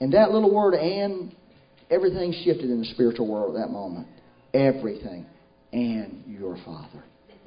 [0.00, 1.34] And that little word and,
[1.90, 4.06] everything shifted in the spiritual world at that moment.
[4.54, 5.26] Everything.
[5.72, 7.04] And your Father.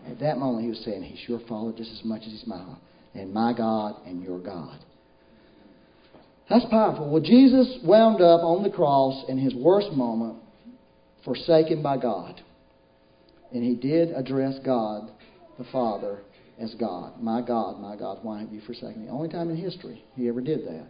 [0.08, 2.58] At that moment, he was saying, He's your Father just as much as He's my
[2.58, 2.80] Father.
[3.14, 4.80] and my God and your God.
[6.50, 7.10] That's powerful.
[7.10, 10.38] Well, Jesus wound up on the cross in his worst moment,
[11.24, 12.42] forsaken by God.
[13.54, 15.12] And he did address God,
[15.58, 16.20] the Father,
[16.62, 17.22] as God.
[17.22, 19.10] My God, my God, why have you forsaken me?
[19.10, 20.86] Only time in history he ever did that.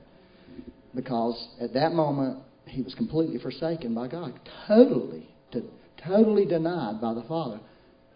[0.94, 4.34] Because at that moment, he was completely forsaken by God.
[4.68, 5.28] Totally,
[6.06, 7.60] totally denied by the Father.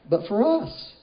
[0.09, 0.93] But for us,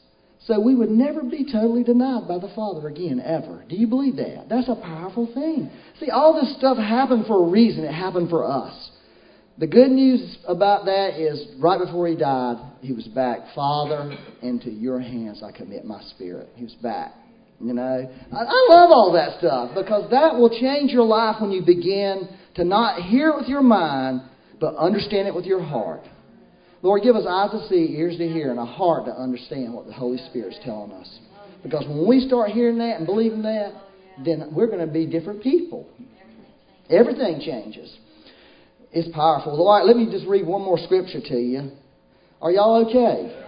[0.46, 3.64] so we would never be totally denied by the Father again, ever.
[3.68, 4.48] Do you believe that?
[4.48, 5.70] That's a powerful thing.
[6.00, 7.84] See, all this stuff happened for a reason.
[7.84, 8.90] It happened for us.
[9.58, 13.40] The good news about that is right before he died, he was back.
[13.54, 16.48] Father, into your hands I commit my spirit.
[16.54, 17.12] He was back.
[17.60, 21.52] You know, I, I love all that stuff because that will change your life when
[21.52, 24.22] you begin to not hear it with your mind,
[24.58, 26.02] but understand it with your heart.
[26.82, 29.86] Lord, give us eyes to see, ears to hear, and a heart to understand what
[29.86, 31.20] the Holy Spirit's telling us.
[31.62, 33.72] Because when we start hearing that and believing that,
[34.24, 35.88] then we're going to be different people.
[36.90, 37.96] Everything changes.
[38.92, 39.56] It's powerful.
[39.56, 41.72] All right, let me just read one more scripture to you.
[42.40, 43.42] Are y'all okay?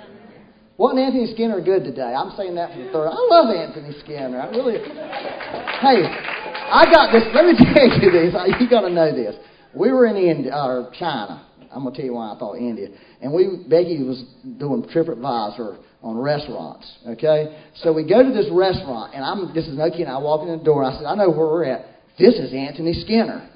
[0.77, 2.15] Wasn't Anthony Skinner good today?
[2.15, 3.07] I'm saying that for the third.
[3.07, 4.41] I love Anthony Skinner.
[4.41, 4.79] I really.
[4.79, 7.23] Hey, I got this.
[7.35, 8.35] Let me tell you this.
[8.35, 9.37] Uh, you got to know this.
[9.75, 11.47] We were in India or uh, China.
[11.71, 12.89] I'm gonna tell you why I thought India.
[13.21, 14.23] And we Becky was
[14.59, 16.91] doing TripAdvisor on restaurants.
[17.09, 20.07] Okay, so we go to this restaurant, and I'm this is no kidding.
[20.07, 20.85] I walk in the door.
[20.85, 21.87] And I said, I know where we're at.
[22.19, 23.51] This is Anthony Skinner.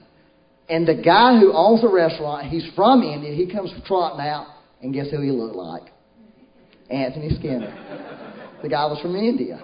[0.68, 3.32] And the guy who owns the restaurant, he's from India.
[3.32, 4.46] He comes trotting out,
[4.82, 5.90] and guess who he looked like?
[6.90, 7.72] Anthony Skinner.
[8.62, 9.60] the guy was from India.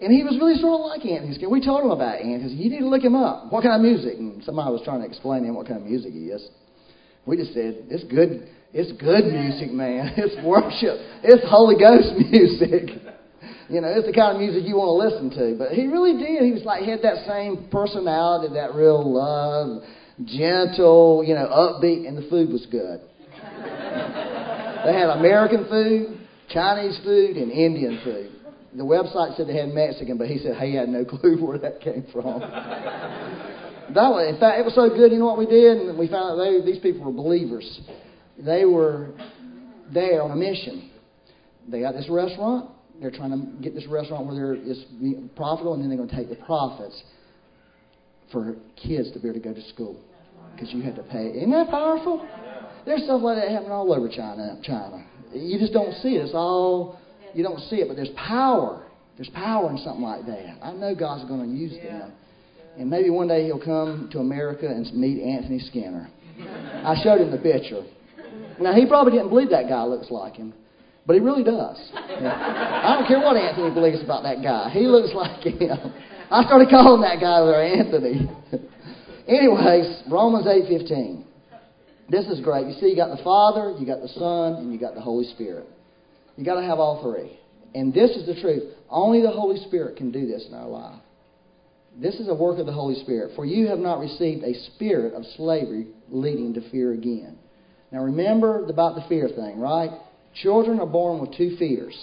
[0.00, 1.50] And he was really sort of like Anthony Skinner.
[1.50, 2.54] We told him about Anthony.
[2.54, 3.50] You need to look him up.
[3.50, 4.14] What kind of music?
[4.18, 6.46] And somebody was trying to explain to him what kind of music he is.
[7.26, 8.48] We just said, it's good.
[8.72, 10.14] It's good music, man.
[10.16, 11.02] It's worship.
[11.26, 12.94] It's Holy Ghost music.
[13.68, 15.58] You know, it's the kind of music you want to listen to.
[15.58, 16.46] But he really did.
[16.46, 19.82] He was like, he had that same personality, that real love,
[20.24, 23.00] gentle, you know, upbeat, and the food was good.
[24.84, 28.30] they had American food, Chinese food, and Indian food.
[28.74, 31.80] the website said they had Mexican, but he said he had no clue where that
[31.80, 32.40] came from.
[32.40, 35.12] that was, in fact, it was so good.
[35.12, 35.78] You know what we did?
[35.78, 37.80] And we found out they, these people were believers.
[38.38, 39.10] They were
[39.92, 40.90] there on a mission.
[41.68, 42.70] They got this restaurant.
[43.00, 44.80] They're trying to get this restaurant where they're it's
[45.36, 47.00] profitable, and then they're going to take the profits
[48.32, 50.00] for kids to be able to go to school
[50.54, 51.28] because you had to pay.
[51.28, 52.26] Isn't that powerful?
[52.84, 54.58] There's stuff like that happening all over China.
[54.62, 55.04] China.
[55.32, 56.24] You just don't see it.
[56.24, 56.98] It's all
[57.34, 58.82] you don't see it, but there's power.
[59.16, 60.58] There's power in something like that.
[60.62, 62.12] I know God's going to use them.
[62.78, 66.08] And maybe one day he'll come to America and meet Anthony Skinner.
[66.40, 67.82] I showed him the picture.
[68.60, 70.54] Now, he probably didn't believe that guy looks like him,
[71.06, 71.78] but he really does.
[72.18, 72.34] Yeah.
[72.34, 74.70] I don't care what Anthony believes about that guy.
[74.70, 75.92] He looks like him.
[76.30, 78.28] I started calling that guy there Anthony.
[79.28, 81.24] Anyways, Romans 8.15.
[82.10, 82.66] This is great.
[82.66, 85.24] You see, you got the Father, you got the Son, and you got the Holy
[85.24, 85.66] Spirit.
[86.36, 87.38] You got to have all three.
[87.74, 88.74] And this is the truth.
[88.90, 91.00] Only the Holy Spirit can do this in our life.
[91.96, 93.32] This is a work of the Holy Spirit.
[93.34, 97.38] For you have not received a spirit of slavery leading to fear again.
[97.90, 99.90] Now remember about the fear thing, right?
[100.42, 101.96] Children are born with two fears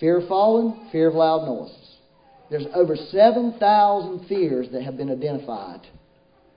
[0.00, 1.83] fear of falling, fear of loud noises.
[2.54, 5.80] There's over 7,000 fears that have been identified.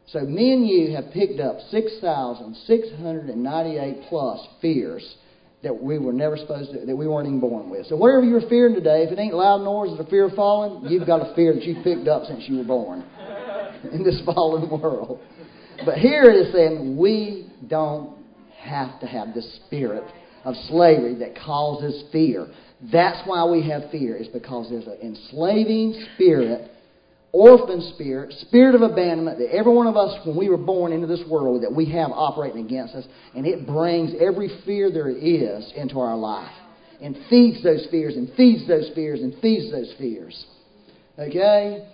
[0.05, 5.15] So me and you have picked up 6,698 plus fears
[5.63, 7.87] that we were never supposed to, that we weren't even born with.
[7.87, 11.07] So whatever you're fearing today, if it ain't loud noises or fear of falling, you've
[11.07, 13.03] got a fear that you picked up since you were born
[13.91, 15.19] in this fallen world.
[15.83, 18.15] But here it is saying we don't
[18.59, 20.03] have to have the spirit
[20.45, 22.45] of slavery that causes fear.
[22.91, 26.71] That's why we have fear, is because there's an enslaving spirit
[27.31, 31.07] orphan spirit, spirit of abandonment that every one of us, when we were born into
[31.07, 35.71] this world, that we have operating against us, and it brings every fear there is
[35.75, 36.51] into our life,
[37.01, 40.45] and feeds those fears, and feeds those fears, and feeds those fears.
[41.19, 41.87] Okay?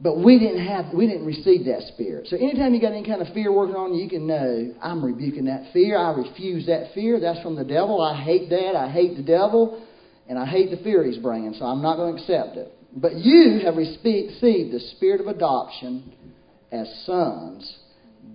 [0.00, 2.28] But we didn't have, we didn't receive that spirit.
[2.28, 5.04] So anytime you got any kind of fear working on you, you can know I'm
[5.04, 5.98] rebuking that fear.
[5.98, 7.18] I refuse that fear.
[7.18, 8.00] That's from the devil.
[8.00, 8.76] I hate that.
[8.76, 9.84] I hate the devil,
[10.28, 11.54] and I hate the fear he's bringing.
[11.54, 12.72] So I'm not going to accept it.
[12.94, 16.12] But you have received the spirit of adoption
[16.70, 17.76] as sons,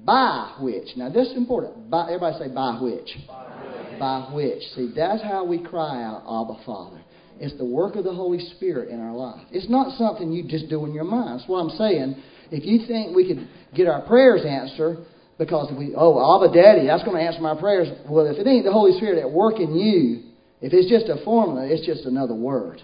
[0.05, 3.09] by which, now this is important, by, everybody say by which.
[3.27, 3.99] By which.
[3.99, 4.63] By which.
[4.75, 7.01] See, that's how we cry out, Abba Father.
[7.39, 9.41] It's the work of the Holy Spirit in our life.
[9.51, 11.39] It's not something you just do in your mind.
[11.39, 12.21] That's what I'm saying.
[12.51, 15.05] If you think we could get our prayers answered
[15.37, 17.87] because if we, oh, Abba Daddy, that's going to answer my prayers.
[18.07, 20.32] Well, if it ain't the Holy Spirit at work in you,
[20.63, 22.81] if it's just a formula, it's just another word.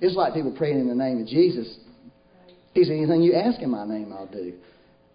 [0.00, 1.78] It's like people praying in the name of Jesus.
[2.74, 4.54] He said, Anything you ask in my name, I'll do.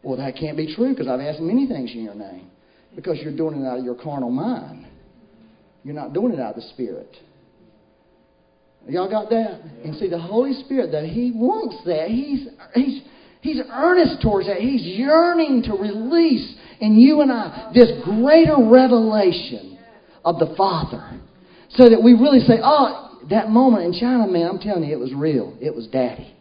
[0.04, 2.50] Well, that can't be true because I've asked many things in your name.
[2.96, 4.88] Because you're doing it out of your carnal mind.
[5.84, 7.14] You're not doing it out of the Spirit.
[8.88, 9.60] Y'all got that?
[9.84, 12.08] And see, the Holy Spirit, though, He wants that.
[12.08, 13.02] He's, he's,
[13.42, 14.60] he's earnest towards that.
[14.60, 19.78] He's yearning to release in you and I this greater revelation
[20.24, 21.20] of the Father.
[21.72, 25.00] So that we really say, oh, that moment in China, man, I'm telling you, it
[25.00, 25.58] was real.
[25.62, 26.34] It was Daddy.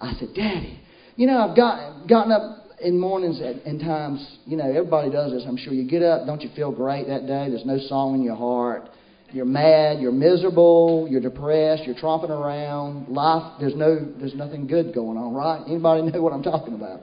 [0.00, 0.80] I said, Daddy.
[1.16, 5.44] You know, I've got, gotten up in mornings and times, you know, everybody does this,
[5.46, 5.72] I'm sure.
[5.72, 7.48] You get up, don't you feel great that day?
[7.48, 8.88] There's no song in your heart.
[9.30, 13.08] You're mad, you're miserable, you're depressed, you're tromping around.
[13.08, 15.62] Life, there's no, there's nothing good going on, right?
[15.66, 17.00] Anybody know what I'm talking about?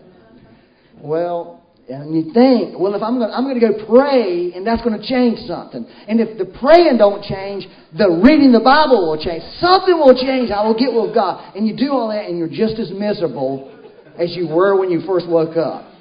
[1.01, 1.58] Well,
[1.89, 4.99] and you think, well, if I'm going, I'm going to go pray, and that's going
[4.99, 5.87] to change something.
[6.07, 7.65] And if the praying don't change,
[7.97, 9.41] the reading the Bible will change.
[9.57, 10.51] Something will change.
[10.51, 11.55] I will get with God.
[11.55, 13.73] And you do all that, and you're just as miserable
[14.19, 15.91] as you were when you first woke up.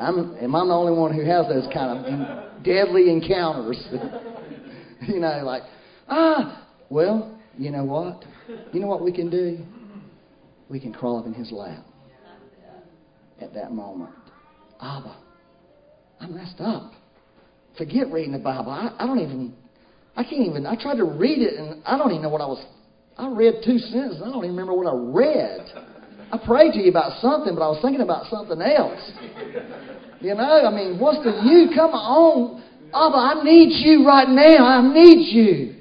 [0.00, 3.82] I'm, am I the only one who has those kind of deadly encounters?
[5.08, 5.62] you know, like,
[6.08, 8.24] ah, well, you know what?
[8.72, 9.58] You know what we can do?
[10.70, 11.84] We can crawl up in His lap
[13.40, 14.10] at that moment.
[14.80, 15.16] Abba,
[16.20, 16.92] I messed up.
[17.78, 18.70] Forget reading the Bible.
[18.70, 19.54] I, I don't even,
[20.16, 22.46] I can't even, I tried to read it and I don't even know what I
[22.46, 22.64] was,
[23.18, 24.22] I read two sentences.
[24.22, 25.60] I don't even remember what I read.
[26.32, 29.00] I prayed to you about something, but I was thinking about something else.
[30.20, 31.70] You know, I mean, what's the you?
[31.74, 32.62] Come on.
[32.88, 34.66] Abba, I need you right now.
[34.66, 35.74] I need you.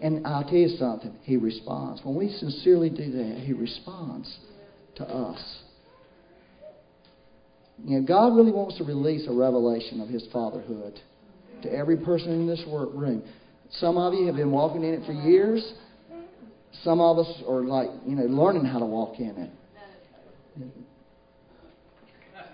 [0.00, 1.14] And I'll tell you something.
[1.22, 2.00] He responds.
[2.04, 4.38] When we sincerely do that, He responds
[4.96, 5.40] to us.
[7.84, 11.00] You know, God really wants to release a revelation of His fatherhood
[11.62, 13.22] to every person in this room.
[13.72, 15.72] Some of you have been walking in it for years.
[16.84, 19.50] Some of us are like, you know, learning how to walk in it.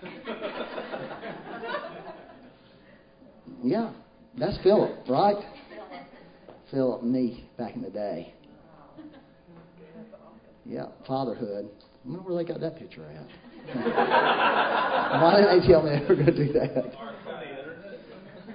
[3.61, 3.91] Yeah,
[4.37, 5.35] that's Philip, right?
[6.71, 8.33] Philip, me back in the day.
[10.65, 11.67] Yeah, fatherhood.
[11.67, 13.48] I wonder where they got that picture at.
[13.75, 17.09] Why didn't they tell me they were going to do that?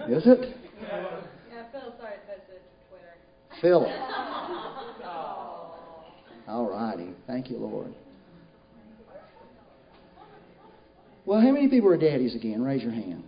[0.09, 0.57] Is it?
[1.53, 3.15] Yeah, Phil sorry, posted to Twitter.
[3.61, 3.87] Phil.
[5.07, 5.75] Oh.
[6.49, 7.11] All righty.
[7.27, 7.95] Thank you, Lord.
[11.27, 12.62] Well, how many people are daddies again?
[12.62, 13.25] Raise your hand.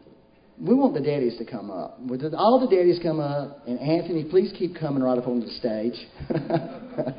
[0.61, 1.99] We want the daddies to come up.
[2.35, 3.67] All the daddies come up?
[3.67, 5.95] And Anthony, please keep coming right up on the stage.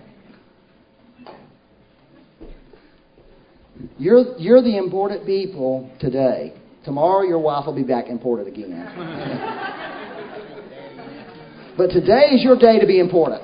[3.98, 6.54] you're, you're the important people today.
[6.86, 8.72] Tomorrow, your wife will be back important again.
[11.78, 13.44] but today is your day to be important.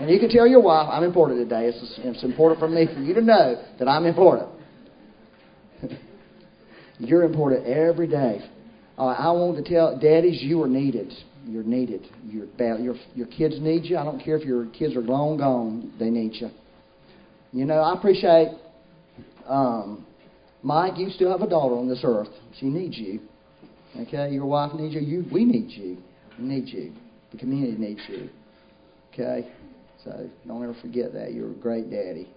[0.00, 1.66] And you can tell your wife, I'm important today.
[1.66, 4.50] It's, it's important for me for you to know that I'm important.
[6.98, 8.40] You're important every day.
[8.98, 11.12] Uh, I want to tell daddies, you are needed.
[11.46, 12.06] You're needed.
[12.26, 12.46] Your,
[12.78, 13.98] your, your kids need you.
[13.98, 16.50] I don't care if your kids are long gone, they need you.
[17.52, 18.48] You know, I appreciate
[19.48, 20.06] um,
[20.62, 20.98] Mike.
[20.98, 22.28] You still have a daughter on this earth.
[22.58, 23.20] She needs you.
[23.96, 25.00] Okay, your wife needs you.
[25.00, 25.98] You, we need you.
[26.38, 26.92] We need you.
[27.30, 28.28] The community needs you.
[29.12, 29.48] Okay,
[30.04, 31.32] so don't ever forget that.
[31.32, 32.28] You're a great daddy.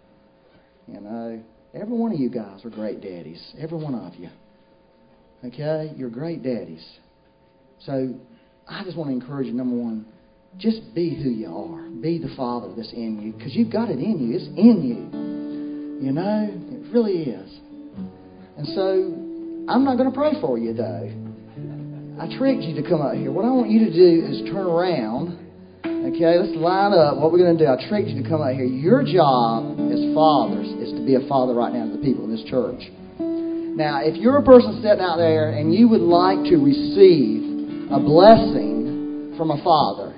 [0.87, 1.43] You know,
[1.73, 3.41] every one of you guys are great daddies.
[3.59, 4.29] Every one of you.
[5.45, 5.93] Okay?
[5.95, 6.85] You're great daddies.
[7.85, 8.13] So
[8.67, 10.05] I just want to encourage you, number one,
[10.57, 11.89] just be who you are.
[12.01, 13.33] Be the father that's in you.
[13.33, 14.35] Because you've got it in you.
[14.35, 16.05] It's in you.
[16.05, 16.56] You know?
[16.91, 17.51] Really is.
[18.57, 19.13] And so
[19.69, 21.11] I'm not going to pray for you, though.
[22.19, 23.31] I tricked you to come out here.
[23.31, 25.37] What I want you to do is turn around.
[25.85, 27.69] Okay, let's line up what we're going to do.
[27.69, 28.65] I tricked you to come out here.
[28.65, 32.31] Your job as fathers is to be a father right now to the people in
[32.31, 32.81] this church.
[33.19, 37.99] Now, if you're a person sitting out there and you would like to receive a
[37.99, 40.17] blessing from a father,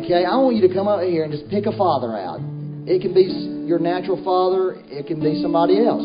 [0.00, 2.40] okay, I want you to come out here and just pick a father out.
[2.88, 3.28] It can be
[3.66, 6.02] your natural father, it can be somebody else,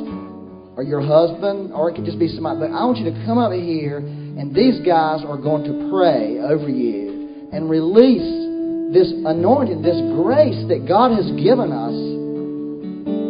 [0.78, 2.60] or your husband, or it could just be somebody.
[2.60, 6.38] But I want you to come up here, and these guys are going to pray
[6.38, 8.46] over you and release
[8.94, 11.98] this anointing, this grace that God has given us.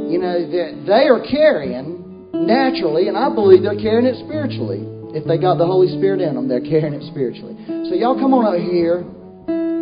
[0.07, 4.83] You know, that they are carrying naturally, and I believe they're carrying it spiritually.
[5.15, 7.55] If they got the Holy Spirit in them, they're carrying it spiritually.
[7.87, 9.03] So y'all come on out here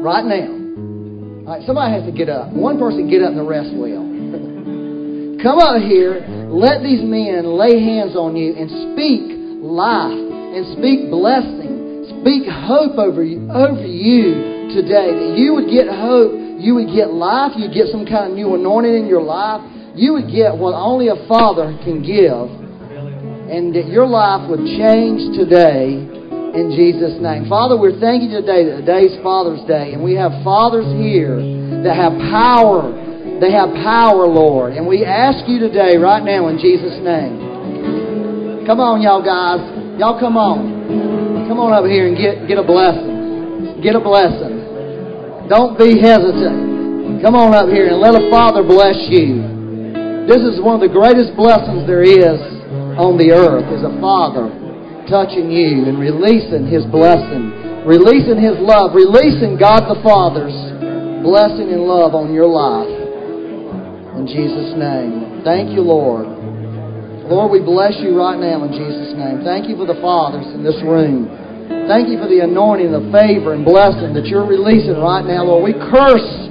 [0.01, 0.53] right now.
[1.45, 2.53] All right, somebody has to get up.
[2.53, 4.04] One person get up and the rest will.
[5.45, 6.25] Come out here.
[6.49, 12.09] Let these men lay hands on you and speak life and speak blessing.
[12.25, 15.13] Speak hope over you, over you today.
[15.13, 16.33] That you would get hope.
[16.57, 17.53] You would get life.
[17.53, 19.61] You'd get some kind of new anointing in your life
[19.95, 22.51] you would get what only a father can give,
[23.47, 27.47] and that your life would change today in Jesus' name.
[27.47, 31.39] Father, we're thanking you today that today's Father's Day, and we have fathers here
[31.87, 32.91] that have power.
[33.39, 34.73] They have power, Lord.
[34.73, 38.65] And we ask you today, right now, in Jesus' name.
[38.65, 39.61] Come on, y'all guys.
[39.99, 41.45] Y'all come on.
[41.47, 43.81] Come on over here and get, get a blessing.
[43.83, 45.45] Get a blessing.
[45.45, 47.21] Don't be hesitant.
[47.21, 49.45] Come on up here and let a father bless you.
[50.25, 52.41] This is one of the greatest blessings there is
[52.97, 54.49] on the earth is a father
[55.05, 60.55] touching you and releasing his blessing, releasing his love, releasing God the Father's
[61.21, 63.04] blessing and love on your life.
[64.17, 65.43] In Jesus' name.
[65.43, 66.27] Thank you, Lord.
[67.25, 69.41] Lord, we bless you right now in Jesus' name.
[69.43, 71.27] Thank you for the fathers in this room.
[71.89, 75.65] Thank you for the anointing, the favor, and blessing that you're releasing right now, Lord.
[75.65, 76.45] We curse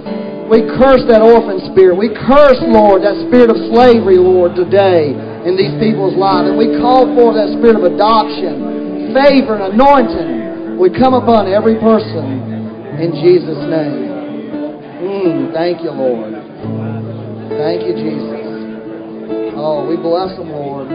[0.45, 1.97] we curse that orphan spirit.
[1.97, 5.17] We curse, Lord, that spirit of slavery, Lord, today
[5.49, 6.53] in these people's lives.
[6.53, 11.81] And we call for that spirit of adoption, favor, and anointing We come upon every
[11.81, 14.05] person in Jesus' name.
[15.01, 16.34] Mm, thank you, Lord.
[17.51, 19.55] Thank you, Jesus.
[19.57, 20.89] Oh, we bless them, Lord.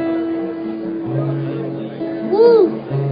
[2.31, 3.08] Woo!